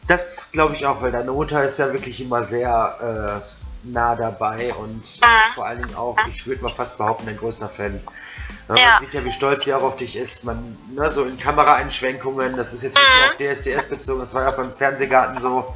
Das 0.08 0.52
glaube 0.52 0.74
ich 0.74 0.86
auch, 0.88 1.02
weil 1.02 1.12
deine 1.12 1.32
Mutter 1.32 1.62
ist 1.62 1.80
ja 1.80 1.92
wirklich 1.94 2.22
immer 2.22 2.42
sehr 2.42 3.42
äh, 3.42 3.67
nah 3.92 4.16
dabei 4.16 4.74
und 4.76 5.20
äh, 5.22 5.26
Mhm. 5.26 5.54
vor 5.56 5.66
allen 5.66 5.80
Dingen 5.80 5.96
auch, 5.96 6.16
ich 6.28 6.46
würde 6.48 6.64
mal 6.64 6.72
fast 6.72 6.98
behaupten, 6.98 7.28
ein 7.30 7.38
größter 7.38 7.70
Fan. 7.70 8.02
Ja, 8.70 8.76
Ja. 8.76 8.86
Man 8.92 9.00
sieht 9.02 9.14
ja, 9.14 9.24
wie 9.26 9.32
stolz 9.32 9.66
sie 9.66 9.74
auch 9.74 9.84
auf 9.84 9.96
dich 9.96 10.18
ist. 10.18 10.44
Man, 10.46 10.78
ne, 10.94 11.10
so 11.10 11.24
in 11.26 11.38
Kameraeinschwenkungen, 11.38 12.58
das 12.58 12.74
ist 12.74 12.84
jetzt 12.84 12.96
nicht 12.98 13.08
Mhm. 13.10 13.18
nur 13.20 13.26
auf 13.28 13.36
DSDS 13.38 13.86
bezogen, 13.88 14.20
das 14.20 14.34
war 14.34 14.44
ja 14.44 14.50
auch 14.50 14.56
beim 14.58 14.74
Fernsehgarten 14.74 15.38
so. 15.38 15.74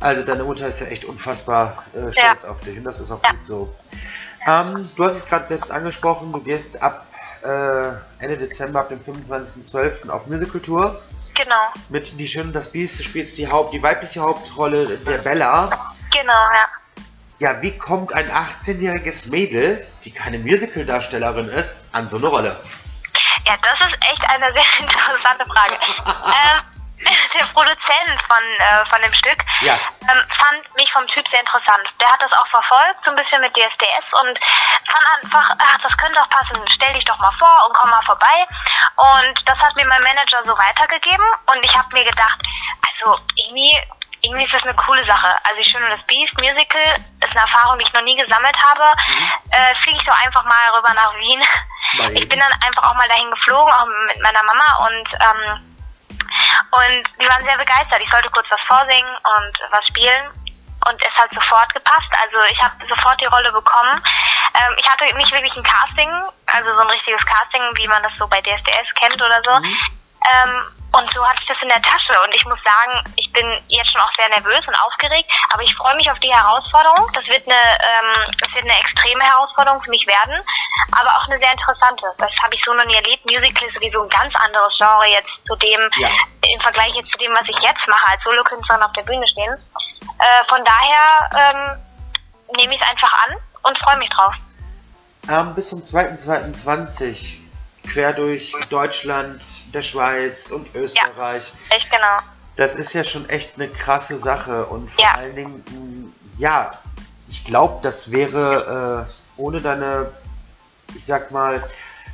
Also 0.00 0.22
deine 0.22 0.44
Mutter 0.44 0.66
ist 0.66 0.80
ja 0.80 0.88
echt 0.88 1.06
unfassbar 1.06 1.82
äh, 1.94 2.12
stolz 2.12 2.44
auf 2.44 2.60
dich 2.60 2.76
und 2.76 2.84
das 2.84 3.00
ist 3.00 3.10
auch 3.10 3.22
gut 3.22 3.42
so. 3.42 3.74
Ähm, 4.46 4.86
du 4.94 5.04
hast 5.04 5.14
es 5.16 5.26
gerade 5.26 5.46
selbst 5.46 5.70
angesprochen, 5.72 6.32
du 6.32 6.40
gehst 6.40 6.82
ab 6.82 7.06
äh, 7.42 7.88
Ende 8.18 8.36
Dezember, 8.36 8.80
ab 8.80 8.88
dem 8.90 8.98
25.12. 9.00 10.08
auf 10.10 10.26
Musical-Tour 10.26 11.00
genau 11.34 11.54
mit 11.88 12.18
Die 12.20 12.26
Schöne 12.28 12.46
und 12.48 12.52
das 12.56 12.68
Biest. 12.72 12.98
Du 13.00 13.04
spielst 13.04 13.38
die, 13.38 13.48
Haupt, 13.50 13.72
die 13.74 13.82
weibliche 13.82 14.20
Hauptrolle 14.20 14.98
der 14.98 15.18
Bella. 15.18 15.68
genau 16.12 16.32
ja 16.32 16.65
Ja, 17.38 17.60
wie 17.62 17.76
kommt 17.76 18.14
ein 18.14 18.30
18-jähriges 18.30 19.30
Mädel, 19.30 19.86
die 20.04 20.12
keine 20.12 20.38
Musical-Darstellerin 20.38 21.48
ist, 21.48 21.84
an 21.92 22.08
so 22.08 22.16
eine 22.16 22.28
Rolle? 22.28 22.58
Ja, 23.46 23.54
das 23.62 23.74
ist 23.86 23.94
echt 24.10 24.24
eine 24.30 24.52
sehr 24.52 24.64
interessante 24.80 25.44
Frage. 25.46 25.76
ähm, 25.76 26.62
der 27.38 27.44
Produzent 27.52 28.16
von, 28.26 28.42
äh, 28.58 28.86
von 28.88 29.02
dem 29.02 29.12
Stück 29.12 29.36
Ja. 29.60 29.74
ähm, 30.00 30.22
fand 30.40 30.64
mich 30.76 30.90
vom 30.92 31.06
Typ 31.08 31.26
sehr 31.30 31.40
interessant. 31.40 31.84
Der 32.00 32.08
hat 32.10 32.22
das 32.22 32.32
auch 32.32 32.48
verfolgt, 32.48 33.04
so 33.04 33.10
ein 33.10 33.16
bisschen 33.16 33.40
mit 33.42 33.52
DSDS 33.52 34.06
und 34.24 34.32
fand 34.88 35.04
einfach, 35.20 35.54
ach, 35.58 35.78
das 35.82 35.94
könnte 35.98 36.18
auch 36.22 36.28
passen, 36.30 36.56
stell 36.74 36.94
dich 36.94 37.04
doch 37.04 37.18
mal 37.18 37.32
vor 37.38 37.66
und 37.68 37.76
komm 37.76 37.90
mal 37.90 38.02
vorbei. 38.06 38.48
Und 38.96 39.36
das 39.44 39.58
hat 39.58 39.76
mir 39.76 39.84
mein 39.84 40.02
Manager 40.02 40.40
so 40.46 40.56
weitergegeben 40.56 41.26
und 41.52 41.62
ich 41.62 41.76
habe 41.76 41.92
mir 41.92 42.04
gedacht, 42.04 42.40
also 42.88 43.18
irgendwie, 43.36 43.76
irgendwie 44.26 44.44
ist 44.44 44.52
das 44.52 44.62
eine 44.62 44.74
coole 44.74 45.04
Sache. 45.06 45.28
Also 45.44 45.62
die 45.62 45.70
Schöne 45.70 45.86
und 45.86 45.92
das 45.98 46.06
Beast 46.06 46.34
Musical 46.38 46.82
ist 47.22 47.30
eine 47.30 47.40
Erfahrung, 47.40 47.78
die 47.78 47.84
ich 47.86 47.92
noch 47.92 48.02
nie 48.02 48.16
gesammelt 48.16 48.56
habe. 48.58 48.84
Äh, 49.50 49.74
Fliege 49.82 49.98
ich 49.98 50.06
so 50.06 50.12
einfach 50.12 50.44
mal 50.44 50.66
rüber 50.76 50.92
nach 50.94 51.14
Wien. 51.14 51.42
Mal 51.98 52.12
Ich 52.12 52.28
bin 52.28 52.38
dann 52.38 52.52
einfach 52.66 52.90
auch 52.90 52.94
mal 52.94 53.08
dahin 53.08 53.30
geflogen, 53.30 53.72
auch 53.72 53.86
mit 54.12 54.20
meiner 54.22 54.42
Mama 54.42 54.68
und 54.86 55.08
ähm, 55.14 55.72
und 56.70 57.02
die 57.20 57.28
waren 57.28 57.44
sehr 57.44 57.56
begeistert. 57.56 58.00
Ich 58.02 58.10
sollte 58.10 58.28
kurz 58.30 58.46
was 58.50 58.60
vorsingen 58.66 59.14
und 59.38 59.54
was 59.70 59.86
spielen. 59.86 60.30
und 60.88 61.02
es 61.02 61.14
hat 61.14 61.32
sofort 61.32 61.72
gepasst. 61.74 62.10
Also 62.22 62.38
ich 62.50 62.62
habe 62.62 62.74
sofort 62.88 63.20
die 63.20 63.26
Rolle 63.26 63.50
bekommen. 63.52 64.02
Ähm, 64.54 64.74
ich 64.78 64.88
hatte 64.88 65.04
nicht 65.16 65.32
wirklich 65.32 65.54
ein 65.56 65.62
Casting, 65.62 66.10
also 66.46 66.68
so 66.74 66.80
ein 66.80 66.90
richtiges 66.90 67.24
Casting, 67.24 67.62
wie 67.74 67.88
man 67.88 68.02
das 68.02 68.12
so 68.18 68.26
bei 68.28 68.40
DSDS 68.40 68.88
kennt 68.94 69.16
oder 69.20 69.40
so. 69.44 69.58
Mhm. 69.60 69.76
Ähm, 70.26 70.62
und 70.92 71.12
so 71.12 71.20
hatte 71.26 71.40
ich 71.42 71.48
das 71.48 71.62
in 71.62 71.68
der 71.68 71.82
Tasche. 71.82 72.14
Und 72.24 72.34
ich 72.34 72.44
muss 72.46 72.58
sagen, 72.64 73.04
ich 73.16 73.30
bin 73.32 73.44
jetzt 73.68 73.90
schon 73.90 74.00
auch 74.00 74.12
sehr 74.16 74.28
nervös 74.28 74.66
und 74.66 74.74
aufgeregt, 74.80 75.30
aber 75.52 75.62
ich 75.62 75.74
freue 75.74 75.96
mich 75.96 76.10
auf 76.10 76.18
die 76.20 76.32
Herausforderung. 76.32 77.10
Das 77.12 77.26
wird 77.26 77.46
eine, 77.46 77.54
ähm, 77.56 78.32
das 78.40 78.52
wird 78.54 78.64
eine 78.64 78.78
extreme 78.80 79.22
Herausforderung 79.22 79.82
für 79.82 79.90
mich 79.90 80.06
werden, 80.06 80.34
aber 80.92 81.10
auch 81.10 81.28
eine 81.28 81.38
sehr 81.38 81.52
interessante. 81.52 82.06
Das 82.18 82.30
habe 82.42 82.54
ich 82.54 82.62
so 82.64 82.72
noch 82.72 82.86
nie 82.86 82.94
erlebt. 82.94 83.24
Musical 83.26 83.68
ist 83.68 83.74
sowieso 83.74 84.02
ein 84.02 84.08
ganz 84.08 84.34
anderes 84.36 84.72
Genre 84.78 85.06
jetzt 85.06 85.32
zu 85.46 85.56
dem, 85.56 85.80
ja. 85.98 86.08
im 86.54 86.60
Vergleich 86.60 86.94
jetzt 86.94 87.10
zu 87.12 87.18
dem, 87.18 87.32
was 87.34 87.44
ich 87.44 87.58
jetzt 87.60 87.86
mache, 87.88 88.12
als 88.12 88.22
Solokünstlerin 88.24 88.82
auf 88.82 88.92
der 88.92 89.02
Bühne 89.02 89.26
stehen. 89.28 89.52
Äh, 90.18 90.44
von 90.48 90.64
daher 90.64 91.04
ähm, 91.36 92.56
nehme 92.56 92.74
ich 92.74 92.80
es 92.80 92.88
einfach 92.88 93.12
an 93.26 93.36
und 93.64 93.78
freue 93.78 93.98
mich 93.98 94.08
drauf. 94.10 94.34
Ähm, 95.28 95.54
bis 95.54 95.70
zum 95.70 95.80
2.2.20 95.80 97.45
quer 97.86 98.12
durch 98.12 98.54
Deutschland, 98.68 99.74
der 99.74 99.82
Schweiz 99.82 100.50
und 100.50 100.74
Österreich. 100.74 101.52
Ja, 101.70 101.76
echt 101.76 101.90
genau. 101.90 102.18
Das 102.56 102.74
ist 102.74 102.94
ja 102.94 103.04
schon 103.04 103.28
echt 103.28 103.56
eine 103.56 103.68
krasse 103.68 104.16
Sache 104.16 104.66
und 104.66 104.90
vor 104.90 105.04
ja. 105.04 105.12
allen 105.12 105.36
Dingen, 105.36 105.64
mm, 105.70 106.38
ja, 106.38 106.72
ich 107.28 107.44
glaube, 107.44 107.80
das 107.82 108.12
wäre 108.12 109.06
äh, 109.08 109.40
ohne 109.40 109.60
deine, 109.60 110.10
ich 110.94 111.04
sag 111.04 111.30
mal, 111.30 111.66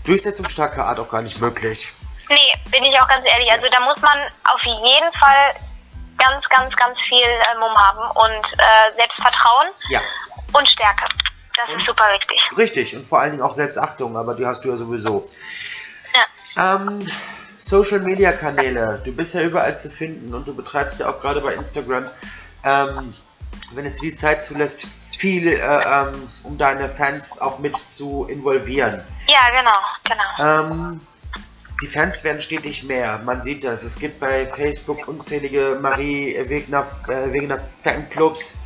durchsetzungsstarke 0.05 0.83
Art 0.85 0.99
auch 1.01 1.09
gar 1.09 1.23
nicht 1.23 1.41
möglich. 1.41 1.93
Nee, 2.29 2.71
bin 2.71 2.83
ich 2.85 2.99
auch 3.01 3.09
ganz 3.09 3.27
ehrlich. 3.27 3.51
Also 3.53 3.67
da 3.71 3.81
muss 3.81 4.01
man 4.01 4.19
auf 4.45 4.63
jeden 4.63 5.13
Fall 5.19 5.55
ganz, 6.19 6.49
ganz, 6.49 6.75
ganz 6.77 6.99
viel 7.09 7.19
äh, 7.19 7.59
Mumm 7.59 7.77
haben 7.77 8.11
und 8.17 8.59
äh, 8.59 8.97
Selbstvertrauen 8.97 9.69
ja. 9.91 10.01
und 10.53 10.69
Stärke. 10.69 11.05
Das 11.57 11.69
und, 11.69 11.81
ist 11.81 11.87
super 11.87 12.05
wichtig. 12.13 12.39
Richtig, 12.57 12.97
und 12.97 13.07
vor 13.07 13.21
allen 13.21 13.33
Dingen 13.33 13.43
auch 13.43 13.51
Selbstachtung, 13.51 14.17
aber 14.17 14.35
die 14.35 14.47
hast 14.47 14.65
du 14.65 14.71
ja 14.71 14.77
sowieso. 14.77 15.29
Ja. 16.57 16.77
Ähm, 16.77 17.07
Social 17.57 18.01
Media 18.01 18.33
Kanäle, 18.33 19.01
du 19.05 19.13
bist 19.13 19.35
ja 19.35 19.43
überall 19.43 19.77
zu 19.77 19.89
finden 19.89 20.35
und 20.35 20.49
du 20.49 20.55
betreibst 20.55 21.01
ja 21.01 21.09
auch 21.09 21.21
gerade 21.21 21.41
bei 21.41 21.55
Instagram, 21.55 22.09
ähm, 22.65 23.15
wenn 23.75 23.85
es 23.85 24.01
dir 24.01 24.11
die 24.11 24.15
Zeit 24.15 24.43
zulässt, 24.43 24.87
viel, 25.17 25.47
äh, 25.47 25.59
ähm, 25.59 26.29
um 26.45 26.59
deine 26.59 26.89
Fans 26.89 27.41
auch 27.41 27.59
mit 27.59 27.77
zu 27.77 28.27
involvieren. 28.29 29.05
Ja, 29.29 29.61
genau, 29.61 29.79
genau. 30.05 30.91
Ähm, 30.91 31.01
die 31.83 31.87
Fans 31.87 32.25
werden 32.25 32.41
stetig 32.41 32.85
mehr, 32.85 33.19
man 33.25 33.41
sieht 33.41 33.65
das. 33.65 33.83
Es 33.83 33.99
gibt 33.99 34.21
bei 34.21 34.47
Facebook 34.47 35.07
unzählige 35.07 35.79
Marie 35.81 36.37
Wegner, 36.49 36.87
äh, 37.09 37.33
Wegner 37.33 37.59
Fanclubs 37.59 38.57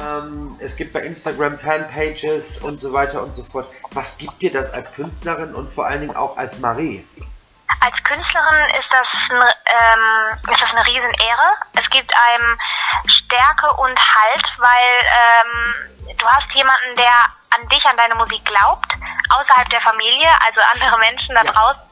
ähm, 0.00 0.56
es 0.60 0.76
gibt 0.76 0.92
bei 0.92 1.00
Instagram 1.00 1.56
Fanpages 1.56 2.58
und 2.58 2.78
so 2.78 2.92
weiter 2.92 3.22
und 3.22 3.32
so 3.32 3.42
fort. 3.42 3.68
Was 3.90 4.18
gibt 4.18 4.42
dir 4.42 4.52
das 4.52 4.72
als 4.72 4.94
Künstlerin 4.94 5.54
und 5.54 5.68
vor 5.68 5.86
allen 5.86 6.00
Dingen 6.00 6.16
auch 6.16 6.36
als 6.36 6.60
Marie? 6.60 7.06
Als 7.80 7.94
Künstlerin 8.04 8.68
ist 8.78 8.88
das, 8.90 9.06
ähm, 9.30 10.52
ist 10.52 10.60
das 10.60 10.70
eine 10.70 10.86
Riesenehre. 10.86 11.48
Es 11.74 11.88
gibt 11.90 12.12
einem 12.32 12.58
Stärke 13.06 13.72
und 13.76 13.98
Halt, 13.98 14.44
weil 14.58 14.96
ähm, 15.02 16.16
du 16.16 16.26
hast 16.26 16.46
jemanden, 16.54 16.96
der 16.96 17.12
an 17.58 17.68
dich, 17.68 17.84
an 17.84 17.96
deine 17.96 18.14
Musik 18.14 18.44
glaubt, 18.44 18.90
außerhalb 19.30 19.68
der 19.70 19.80
Familie, 19.80 20.28
also 20.46 20.60
andere 20.72 20.98
Menschen 20.98 21.34
da 21.34 21.42
ja. 21.42 21.52
draußen. 21.52 21.82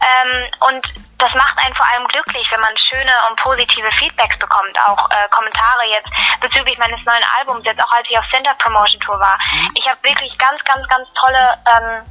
Ähm, 0.00 0.50
und 0.68 0.82
das 1.22 1.32
macht 1.34 1.56
einen 1.58 1.74
vor 1.76 1.86
allem 1.86 2.06
glücklich, 2.08 2.44
wenn 2.50 2.60
man 2.60 2.76
schöne 2.76 3.12
und 3.30 3.36
positive 3.36 3.90
Feedbacks 3.92 4.36
bekommt, 4.38 4.76
auch 4.88 5.08
äh, 5.10 5.28
Kommentare 5.30 5.86
jetzt 5.86 6.10
bezüglich 6.40 6.76
meines 6.78 6.98
neuen 7.06 7.22
Albums, 7.38 7.64
jetzt 7.64 7.80
auch 7.80 7.92
als 7.92 8.06
ich 8.10 8.18
auf 8.18 8.28
Center 8.30 8.54
Promotion 8.54 9.00
Tour 9.00 9.20
war. 9.20 9.38
Mhm. 9.52 9.70
Ich 9.76 9.88
habe 9.88 10.02
wirklich 10.02 10.36
ganz, 10.38 10.62
ganz, 10.64 10.86
ganz 10.88 11.06
tolle 11.14 11.58
ähm, 11.70 12.02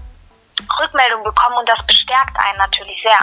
Rückmeldungen 0.80 1.26
bekommen 1.26 1.58
und 1.58 1.68
das 1.68 1.86
bestärkt 1.86 2.38
einen 2.40 2.58
natürlich 2.58 3.02
sehr. 3.04 3.20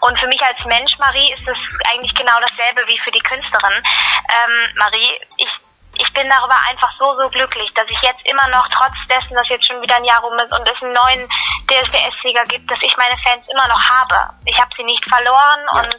Und 0.00 0.18
für 0.18 0.26
mich 0.26 0.42
als 0.42 0.62
Mensch, 0.66 0.98
Marie, 0.98 1.32
ist 1.32 1.48
es 1.48 1.58
eigentlich 1.90 2.14
genau 2.14 2.36
dasselbe 2.40 2.86
wie 2.86 2.98
für 2.98 3.10
die 3.10 3.20
Künstlerin. 3.20 3.72
Ähm, 3.72 4.76
Marie, 4.76 5.18
ich 5.38 5.48
ich 5.94 6.12
bin 6.14 6.28
darüber 6.28 6.56
einfach 6.68 6.90
so, 6.98 7.20
so 7.20 7.28
glücklich, 7.28 7.70
dass 7.74 7.84
ich 7.88 8.00
jetzt 8.02 8.24
immer 8.24 8.48
noch, 8.48 8.66
trotz 8.68 8.94
dessen, 9.08 9.34
dass 9.34 9.48
jetzt 9.48 9.66
schon 9.66 9.80
wieder 9.82 9.96
ein 9.96 10.04
Jahr 10.04 10.20
rum 10.20 10.38
ist 10.38 10.52
und 10.52 10.66
es 10.66 10.82
einen 10.82 10.92
neuen 10.92 11.28
DSDS-Sieger 11.66 12.44
gibt, 12.46 12.70
dass 12.70 12.78
ich 12.82 12.96
meine 12.96 13.16
Fans 13.22 13.44
immer 13.50 13.68
noch 13.68 13.82
habe. 13.82 14.34
Ich 14.44 14.58
habe 14.58 14.70
sie 14.76 14.84
nicht 14.84 15.04
verloren 15.08 15.84
und 15.84 15.94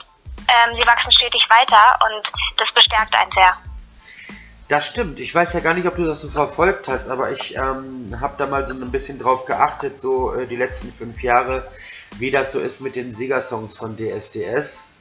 ähm, 0.47 0.75
sie 0.75 0.85
wachsen 0.85 1.11
stetig 1.11 1.45
weiter 1.49 1.99
und 2.05 2.23
das 2.57 2.71
bestärkt 2.73 3.15
einen 3.15 3.31
sehr. 3.31 3.57
Das 4.67 4.87
stimmt. 4.87 5.19
Ich 5.19 5.35
weiß 5.35 5.53
ja 5.53 5.59
gar 5.59 5.73
nicht, 5.73 5.87
ob 5.87 5.95
du 5.95 6.05
das 6.05 6.21
so 6.21 6.29
verfolgt 6.29 6.87
hast, 6.87 7.09
aber 7.09 7.31
ich 7.31 7.55
ähm, 7.55 8.07
habe 8.21 8.35
da 8.37 8.47
mal 8.47 8.65
so 8.65 8.73
ein 8.73 8.91
bisschen 8.91 9.19
drauf 9.19 9.45
geachtet, 9.45 9.99
so 9.99 10.33
äh, 10.33 10.47
die 10.47 10.55
letzten 10.55 10.91
fünf 10.91 11.21
Jahre, 11.21 11.67
wie 12.17 12.31
das 12.31 12.53
so 12.53 12.59
ist 12.59 12.81
mit 12.81 12.95
den 12.95 13.11
Siegersongs 13.11 13.77
von 13.77 13.95
DSDS. 13.95 14.93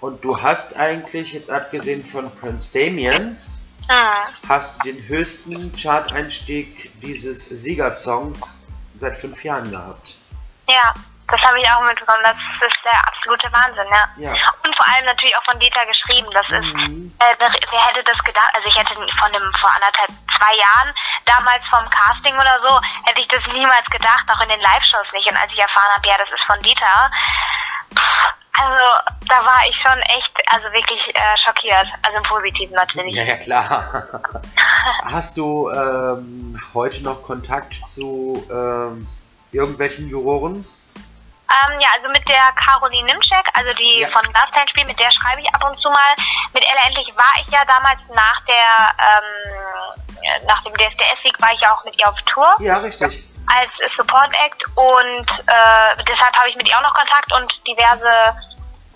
Und 0.00 0.24
du 0.24 0.42
hast 0.42 0.76
eigentlich, 0.76 1.32
jetzt 1.32 1.50
abgesehen 1.50 2.02
von 2.02 2.34
Prince 2.34 2.72
Damien, 2.72 3.36
ah. 3.88 4.24
hast 4.48 4.84
du 4.84 4.92
den 4.92 5.06
höchsten 5.06 5.72
Chart-Einstieg 5.72 7.00
dieses 7.02 7.44
Siegersongs 7.44 8.66
seit 8.94 9.14
fünf 9.16 9.42
Jahren 9.44 9.70
gehabt. 9.70 10.16
Ja, 10.68 10.94
das 11.28 11.40
habe 11.40 11.58
ich 11.60 11.68
auch 11.70 11.82
mitbekommen. 11.82 12.22
Das 12.22 12.36
ist 12.36 12.84
der 12.84 12.98
absolute 13.08 13.48
Wahnsinn, 13.52 13.88
ja. 13.90 14.04
ja. 14.16 14.32
Und 14.64 14.76
vor 14.76 14.86
allem 14.86 15.06
natürlich 15.06 15.36
auch 15.36 15.44
von 15.44 15.58
Dieter 15.58 15.84
geschrieben. 15.86 16.28
Das 16.32 16.46
ist, 16.50 16.74
mhm. 16.76 17.14
äh, 17.18 17.34
wer 17.38 17.86
hätte 17.86 18.04
das 18.04 18.18
gedacht? 18.24 18.52
Also 18.54 18.68
ich 18.68 18.76
hätte 18.76 18.94
von 18.94 19.32
dem 19.32 19.52
vor 19.60 19.70
anderthalb, 19.72 20.10
zwei 20.36 20.54
Jahren, 20.56 20.94
damals 21.24 21.64
vom 21.70 21.88
Casting 21.88 22.34
oder 22.34 22.60
so, 22.60 22.80
hätte 23.04 23.20
ich 23.20 23.28
das 23.28 23.44
niemals 23.48 23.86
gedacht, 23.86 24.24
auch 24.28 24.40
in 24.42 24.50
den 24.50 24.60
Live-Shows 24.60 25.12
nicht. 25.12 25.26
Und 25.28 25.36
als 25.36 25.50
ich 25.52 25.58
erfahren 25.58 25.94
habe, 25.96 26.08
ja, 26.08 26.18
das 26.18 26.28
ist 26.28 26.44
von 26.44 26.60
Dieter, 26.60 27.10
pff, 27.96 28.41
also 28.58 28.84
da 29.28 29.44
war 29.44 29.66
ich 29.68 29.76
schon 29.76 29.98
echt, 30.02 30.32
also 30.46 30.66
wirklich 30.72 31.00
äh, 31.14 31.20
schockiert. 31.44 31.86
Also 32.02 32.18
im 32.18 32.22
Positiven 32.24 32.74
natürlich. 32.74 33.14
Ja, 33.14 33.24
ja 33.24 33.36
klar. 33.36 33.62
Hast 35.04 35.38
du 35.38 35.70
ähm, 35.70 36.60
heute 36.74 37.04
noch 37.04 37.22
Kontakt 37.22 37.74
zu 37.74 38.44
ähm, 38.50 39.06
irgendwelchen 39.52 40.08
Juroren? 40.08 40.56
Ähm, 40.56 41.80
ja, 41.80 41.88
also 41.96 42.08
mit 42.08 42.26
der 42.28 42.52
Caroline 42.56 43.06
Nimczek, 43.06 43.46
also 43.54 43.72
die 43.74 44.00
ja. 44.00 44.08
von 44.08 44.32
Gastein 44.32 44.68
spielt, 44.68 44.88
mit 44.88 44.98
der 44.98 45.10
schreibe 45.12 45.42
ich 45.42 45.54
ab 45.54 45.70
und 45.70 45.78
zu 45.80 45.90
mal. 45.90 46.14
Mit 46.52 46.62
Ella 46.62 46.88
Endlich 46.88 47.08
war 47.16 47.42
ich 47.44 47.50
ja 47.52 47.64
damals 47.64 48.00
nach 48.14 48.40
der, 48.46 48.94
ähm, 48.98 50.46
nach 50.46 50.62
dem 50.62 50.74
DSDS-Sieg 50.74 51.40
war 51.40 51.52
ich 51.52 51.60
ja 51.60 51.74
auch 51.74 51.84
mit 51.84 51.98
ihr 51.98 52.08
auf 52.08 52.20
Tour. 52.26 52.56
Ja, 52.60 52.78
richtig 52.78 53.31
als 53.58 53.70
Support 53.96 54.30
Act 54.44 54.62
und 54.74 55.30
äh, 55.46 55.94
deshalb 56.08 56.34
habe 56.36 56.48
ich 56.48 56.56
mit 56.56 56.68
ihr 56.68 56.76
auch 56.76 56.82
noch 56.82 56.94
Kontakt 56.94 57.32
und 57.34 57.52
diverse 57.66 58.10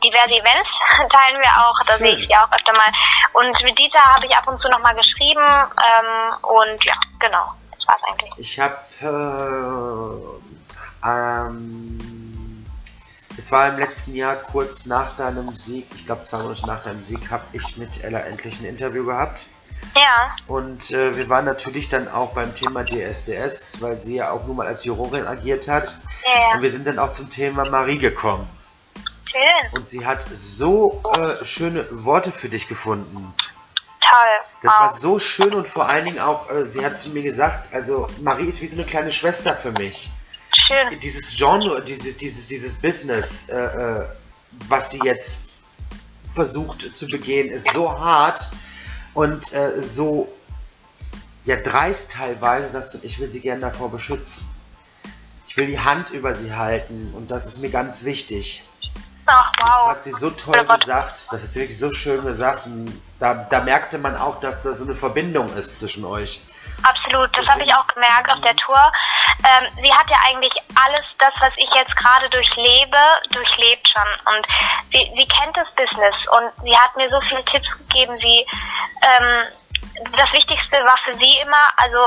diverse 0.03 0.35
Events 0.35 0.69
teilen 1.11 1.41
wir 1.41 1.51
auch, 1.57 1.79
da 1.87 1.95
sehe 1.95 2.17
ich 2.17 2.27
sie 2.27 2.37
auch 2.37 2.51
öfter 2.53 2.73
mal. 2.73 2.93
Und 3.33 3.63
mit 3.63 3.79
Dieter 3.79 4.01
habe 4.01 4.27
ich 4.27 4.37
ab 4.37 4.47
und 4.47 4.61
zu 4.61 4.69
noch 4.69 4.81
mal 4.81 4.95
geschrieben 4.95 5.41
ähm, 5.41 6.35
und 6.43 6.85
ja, 6.85 6.93
genau, 7.19 7.55
das 7.73 7.89
war's 7.89 8.03
eigentlich. 8.09 8.31
Ich 8.37 8.61
habe 8.61 8.77
äh, 9.01 9.07
ähm, 11.09 11.97
das 13.37 13.53
war 13.53 13.69
im 13.69 13.79
letzten 13.79 14.15
Jahr 14.15 14.37
kurz 14.37 14.87
nach 14.87 15.15
deinem 15.15 15.55
Sieg, 15.55 15.87
ich 15.95 16.07
glaube 16.07 16.23
zwei 16.23 16.39
Monate 16.39 16.67
nach 16.67 16.81
deinem 16.81 17.03
Sieg, 17.03 17.31
habe 17.31 17.45
ich 17.53 17.77
mit 17.77 18.03
Ella 18.03 18.21
endlich 18.21 18.61
ein 18.61 18.65
Interview 18.65 19.05
gehabt. 19.05 19.47
Ja. 19.95 20.37
Und 20.47 20.91
äh, 20.91 21.17
wir 21.17 21.29
waren 21.29 21.45
natürlich 21.45 21.89
dann 21.89 22.09
auch 22.09 22.33
beim 22.35 22.55
Thema 22.55 22.85
DSDS, 22.85 23.81
weil 23.81 23.97
sie 23.97 24.17
ja 24.17 24.31
auch 24.31 24.47
nur 24.47 24.55
mal 24.55 24.67
als 24.67 24.85
Jurorin 24.85 25.27
agiert 25.27 25.69
hat. 25.69 25.97
Ja. 26.27 26.55
Und 26.55 26.63
wir 26.63 26.71
sind 26.71 26.87
dann 26.87 26.99
auch 26.99 27.11
zum 27.11 27.31
Thema 27.31 27.65
Marie 27.65 27.99
gekommen. 27.99 28.49
Schön. 29.31 29.73
Und 29.73 29.87
sie 29.87 30.07
hat 30.07 30.27
so 30.31 31.03
äh, 31.13 31.43
schöne 31.45 31.87
Worte 31.91 32.31
für 32.31 32.49
dich 32.49 32.69
gefunden. 32.69 33.35
Toll. 34.09 34.45
Das 34.63 34.73
wow. 34.73 34.81
war 34.81 34.93
so 34.93 35.19
schön 35.19 35.55
und 35.55 35.67
vor 35.67 35.89
allen 35.89 36.05
Dingen 36.05 36.21
auch, 36.21 36.51
äh, 36.51 36.65
sie 36.65 36.85
hat 36.85 36.99
zu 36.99 37.11
mir 37.11 37.23
gesagt, 37.23 37.73
also 37.73 38.09
Marie 38.21 38.47
ist 38.47 38.63
wie 38.63 38.67
so 38.67 38.77
eine 38.77 38.87
kleine 38.87 39.11
Schwester 39.11 39.55
für 39.55 39.73
mich. 39.73 40.11
Schön. 40.69 41.01
Dieses 41.01 41.37
Genre, 41.37 41.83
dieses, 41.83 42.17
dieses, 42.17 42.47
dieses 42.47 42.75
Business, 42.75 43.49
äh, 43.49 43.57
äh 43.57 44.07
was 44.69 44.91
sie 44.91 45.01
jetzt 45.05 45.59
versucht 46.25 46.97
zu 46.97 47.09
begehen, 47.09 47.51
ist 47.51 47.73
so 47.73 47.91
hart 47.91 48.49
und 49.17 49.53
äh, 49.55 49.81
so 49.81 50.29
ja, 51.47 51.57
dreist 51.57 52.13
teilweise, 52.13 52.69
sagt 52.69 52.91
sie, 52.91 52.99
ich 53.03 53.19
will 53.19 53.29
sie 53.29 53.41
gerne 53.41 53.63
davor 53.63 53.91
beschützen. 53.91 54.47
Ich 55.47 55.57
will 55.57 55.67
die 55.67 55.81
Hand 55.81 56.11
über 56.11 56.35
sie 56.35 56.55
halten 56.55 57.15
und 57.17 57.31
das 57.31 57.47
ist 57.47 57.61
mir 57.61 57.71
ganz 57.71 58.05
wichtig. 58.05 58.69
Ach, 59.25 59.53
wow. 59.59 59.69
Das 59.69 59.87
hat 59.87 60.03
sie 60.03 60.11
so 60.11 60.31
toll 60.31 60.67
gesagt, 60.67 61.29
das 61.33 61.45
hat 61.45 61.53
sie 61.53 61.61
wirklich 61.61 61.79
so 61.79 61.91
schön 61.91 62.25
gesagt 62.25 62.67
und 62.67 63.01
da, 63.19 63.35
da 63.35 63.61
merkte 63.61 63.99
man 63.99 64.17
auch, 64.17 64.39
dass 64.41 64.63
da 64.63 64.73
so 64.73 64.85
eine 64.85 64.95
Verbindung 64.95 65.53
ist 65.55 65.79
zwischen 65.79 66.05
euch. 66.05 66.41
Absolut, 66.83 67.31
das 67.37 67.49
habe 67.49 67.63
ich 67.63 67.73
auch 67.75 67.87
gemerkt 67.87 68.31
auf 68.31 68.41
der 68.43 68.55
Tour. 68.57 68.93
Ähm, 69.45 69.69
sie 69.83 69.93
hat 69.93 70.09
ja 70.11 70.17
eigentlich 70.27 70.55
alles 70.75 71.05
das, 71.19 71.33
was 71.41 71.53
ich 71.57 71.69
jetzt 71.75 71.95
gerade 71.97 72.29
durchlebe, 72.31 72.99
durchlebt 73.31 73.87
schon. 73.89 74.35
Und 74.35 74.47
sie, 74.93 75.11
sie 75.17 75.29
kennt 75.29 75.57
das 75.57 75.69
Business 75.77 76.15
und 76.33 76.65
sie 76.65 76.77
hat 76.77 76.97
mir 76.97 77.09
so 77.11 77.21
viele 77.23 77.45
Tipps 77.47 77.69
gegeben, 77.87 78.19
wie 78.21 78.41
ähm, 78.41 79.45
das 80.17 80.33
Wichtigste 80.33 80.77
war 80.85 80.97
für 81.05 81.15
sie 81.15 81.39
immer, 81.39 81.69
also 81.77 81.99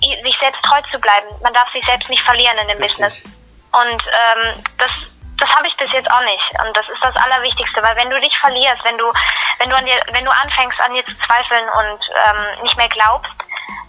sich 0.00 0.36
selbst 0.40 0.62
treu 0.62 0.80
zu 0.90 0.98
bleiben. 0.98 1.28
Man 1.42 1.54
darf 1.54 1.70
sich 1.72 1.84
selbst 1.86 2.08
nicht 2.08 2.22
verlieren 2.22 2.58
in 2.58 2.68
dem 2.68 2.78
Richtig. 2.78 3.04
Business. 3.04 3.24
Und 3.72 4.02
ähm, 4.02 4.64
das, 4.78 4.90
das 5.38 5.48
habe 5.50 5.66
ich 5.68 5.76
bis 5.76 5.92
jetzt 5.92 6.10
auch 6.10 6.22
nicht. 6.22 6.50
Und 6.64 6.76
das 6.76 6.88
ist 6.88 7.02
das 7.02 7.16
Allerwichtigste, 7.16 7.82
weil 7.82 7.96
wenn 7.96 8.10
du 8.10 8.20
dich 8.20 8.36
verlierst, 8.38 8.84
wenn 8.84 8.98
du, 8.98 9.12
wenn 9.58 9.70
du 9.70 9.76
an 9.76 9.84
dir, 9.84 10.00
wenn 10.12 10.24
du 10.24 10.30
anfängst 10.30 10.80
an 10.80 10.94
dir 10.94 11.04
zu 11.04 11.16
zweifeln 11.18 11.64
und 11.68 12.00
ähm, 12.26 12.62
nicht 12.62 12.76
mehr 12.76 12.88
glaubst, 12.88 13.32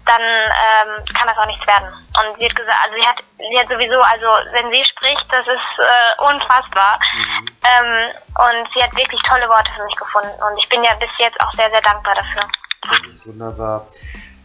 dann 0.07 0.21
ähm, 0.21 1.05
kann 1.13 1.27
das 1.27 1.37
auch 1.37 1.45
nichts 1.45 1.65
werden. 1.67 1.87
Und 1.87 2.37
sie 2.37 2.45
hat 2.45 2.55
gesagt, 2.55 2.79
also 2.83 2.95
sie 2.95 3.07
hat, 3.07 3.17
sie 3.37 3.59
hat 3.59 3.69
sowieso, 3.69 4.01
also 4.01 4.27
wenn 4.53 4.71
sie 4.71 4.83
spricht, 4.85 5.25
das 5.31 5.45
ist 5.45 5.71
äh, 5.79 6.33
unfassbar. 6.33 6.99
Mhm. 7.13 7.47
Ähm, 7.61 8.11
und 8.35 8.69
sie 8.73 8.81
hat 8.81 8.95
wirklich 8.95 9.21
tolle 9.23 9.47
Worte 9.49 9.71
für 9.75 9.83
mich 9.85 9.95
gefunden. 9.95 10.31
Und 10.41 10.57
ich 10.57 10.69
bin 10.69 10.83
ja 10.83 10.95
bis 10.95 11.09
jetzt 11.19 11.39
auch 11.41 11.53
sehr, 11.53 11.69
sehr 11.69 11.81
dankbar 11.81 12.15
dafür. 12.15 12.47
Das 12.89 13.03
ist 13.05 13.27
wunderbar. 13.27 13.85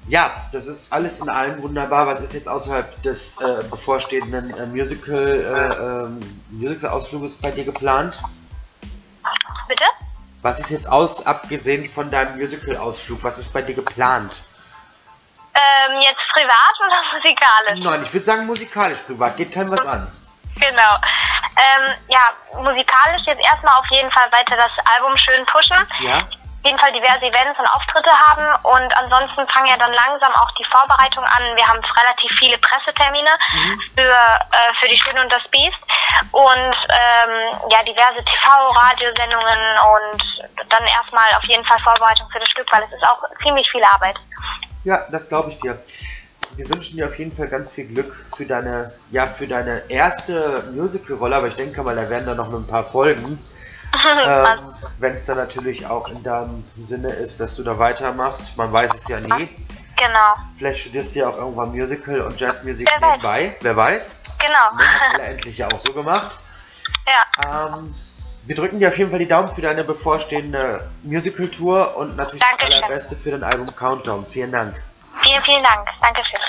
Ja, 0.08 0.30
das 0.52 0.66
ist 0.66 0.92
alles 0.92 1.20
in 1.20 1.28
allem 1.28 1.62
wunderbar. 1.62 2.06
Was 2.06 2.20
ist 2.20 2.34
jetzt 2.34 2.48
außerhalb 2.48 3.02
des 3.02 3.40
äh, 3.40 3.62
bevorstehenden 3.70 4.52
äh, 4.56 4.66
Musical, 4.66 5.16
äh, 5.16 6.06
ähm, 6.06 6.42
Musical-Ausfluges 6.50 7.36
bei 7.36 7.52
dir 7.52 7.64
geplant? 7.64 8.22
Bitte? 9.68 9.84
Was 10.42 10.58
ist 10.58 10.70
jetzt 10.70 10.90
aus, 10.90 11.24
abgesehen 11.24 11.88
von 11.88 12.10
deinem 12.10 12.36
Musical-Ausflug, 12.36 13.22
was 13.22 13.38
ist 13.38 13.52
bei 13.52 13.62
dir 13.62 13.76
geplant? 13.76 14.42
Ähm, 15.54 16.00
jetzt 16.00 16.20
privat 16.32 16.74
oder 16.80 17.02
musikalisch? 17.14 17.82
Nein, 17.82 18.02
ich 18.02 18.12
würde 18.12 18.24
sagen 18.24 18.46
musikalisch, 18.46 19.02
privat 19.02 19.36
geht 19.36 19.52
keinem 19.52 19.70
was 19.70 19.86
an. 19.86 20.10
Genau. 20.56 20.94
Ähm, 21.56 21.94
ja, 22.08 22.24
musikalisch 22.60 23.26
jetzt 23.26 23.40
erstmal 23.40 23.78
auf 23.78 23.86
jeden 23.90 24.10
Fall 24.12 24.30
weiter 24.32 24.56
das 24.56 24.72
Album 24.96 25.16
schön 25.18 25.44
pushen. 25.46 25.76
Ja? 26.00 26.18
Auf 26.18 26.66
jeden 26.66 26.78
Fall 26.78 26.92
diverse 26.92 27.26
Events 27.26 27.58
und 27.58 27.66
Auftritte 27.66 28.10
haben 28.10 28.46
und 28.62 28.96
ansonsten 28.96 29.48
fangen 29.48 29.66
ja 29.66 29.76
dann 29.76 29.92
langsam 29.92 30.32
auch 30.34 30.50
die 30.52 30.64
Vorbereitung 30.64 31.24
an. 31.24 31.42
Wir 31.56 31.66
haben 31.66 31.80
relativ 31.82 32.30
viele 32.38 32.56
Pressetermine 32.58 33.30
für, 33.96 34.00
äh, 34.00 34.74
für 34.78 34.88
die 34.88 34.96
Schöne 34.96 35.22
und 35.22 35.32
das 35.32 35.42
Biest 35.50 35.78
und 36.30 36.76
ähm, 36.88 37.50
ja, 37.68 37.82
diverse 37.82 38.24
TV, 38.24 38.48
Radiosendungen 38.70 39.60
und 39.90 40.22
dann 40.70 40.86
erstmal 40.86 41.26
auf 41.36 41.44
jeden 41.44 41.64
Fall 41.64 41.80
Vorbereitung 41.80 42.30
für 42.30 42.38
das 42.38 42.48
Stück, 42.48 42.72
weil 42.72 42.84
es 42.84 42.92
ist 42.92 43.02
auch 43.02 43.18
ziemlich 43.42 43.68
viel 43.72 43.82
Arbeit. 43.82 44.16
Ja, 44.84 45.06
das 45.10 45.28
glaube 45.28 45.50
ich 45.50 45.58
dir. 45.58 45.78
Wir 46.56 46.68
wünschen 46.68 46.96
dir 46.96 47.06
auf 47.06 47.18
jeden 47.18 47.32
Fall 47.32 47.48
ganz 47.48 47.72
viel 47.72 47.86
Glück 47.86 48.14
für 48.14 48.44
deine, 48.44 48.92
ja, 49.10 49.26
für 49.26 49.46
deine 49.46 49.88
erste 49.88 50.64
Musical-Rolle, 50.72 51.36
aber 51.36 51.46
ich 51.46 51.56
denke 51.56 51.82
mal, 51.82 51.96
da 51.96 52.10
werden 52.10 52.26
dann 52.26 52.36
noch 52.36 52.52
ein 52.52 52.66
paar 52.66 52.84
Folgen. 52.84 53.38
Ähm, 54.24 54.74
Wenn 55.00 55.16
es 55.16 55.26
dann 55.26 55.36
natürlich 55.36 55.86
auch 55.86 56.08
in 56.08 56.22
deinem 56.22 56.64
Sinne 56.74 57.10
ist, 57.10 57.40
dass 57.40 57.56
du 57.56 57.62
da 57.62 57.78
weitermachst. 57.78 58.56
Man 58.56 58.72
weiß 58.72 58.94
es 58.94 59.08
ja 59.08 59.20
nie. 59.20 59.28
genau, 59.96 60.36
Vielleicht 60.54 60.80
studierst 60.80 61.14
du 61.14 61.20
ja 61.20 61.28
auch 61.28 61.36
irgendwann 61.36 61.72
Musical 61.72 62.22
und 62.22 62.40
Jazzmusik 62.40 62.88
nebenbei. 63.00 63.54
Wer 63.60 63.76
weiß. 63.76 64.16
genau. 64.38 64.76
Ne, 64.78 64.88
hat 64.88 65.14
alle 65.14 65.24
endlich 65.24 65.58
ja 65.58 65.68
auch 65.70 65.78
so 65.78 65.92
gemacht. 65.92 66.38
ja. 67.06 67.76
Ähm, 67.76 67.94
wir 68.44 68.54
drücken 68.56 68.80
dir 68.80 68.88
auf 68.88 68.98
jeden 68.98 69.10
Fall 69.10 69.18
die 69.18 69.28
Daumen 69.28 69.50
für 69.50 69.62
deine 69.62 69.84
bevorstehende 69.84 70.88
Musical-Tour 71.02 71.96
und 71.96 72.16
natürlich 72.16 72.40
das 72.40 72.50
Dankeschön. 72.50 72.82
allerbeste 72.82 73.16
für 73.16 73.30
dein 73.30 73.44
Album 73.44 73.74
Countdown. 73.74 74.26
Vielen 74.26 74.52
Dank. 74.52 74.82
Vielen, 75.22 75.42
vielen 75.42 75.62
Dank. 75.62 75.88
Dankeschön. 76.00 76.40